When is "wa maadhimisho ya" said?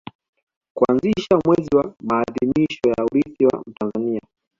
1.75-3.05